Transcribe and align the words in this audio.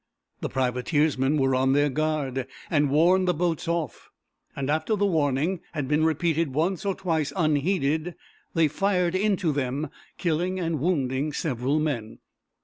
The 0.39 0.49
privateersmen 0.49 1.37
were 1.37 1.53
on 1.53 1.73
their 1.73 1.91
guard, 1.91 2.47
and 2.71 2.89
warned 2.89 3.27
the 3.27 3.35
boats 3.35 3.67
off, 3.67 4.09
and 4.55 4.67
after 4.67 4.95
the 4.95 5.05
warning 5.05 5.59
had 5.73 5.87
been 5.87 6.03
repeated 6.03 6.55
once 6.55 6.85
or 6.87 6.95
twice 6.95 7.31
unheeded, 7.35 8.15
they 8.55 8.67
fired 8.67 9.13
into 9.13 9.51
them, 9.51 9.91
killing 10.17 10.59
and 10.59 10.79
wounding 10.79 11.33
several 11.33 11.79
men. 11.79 12.17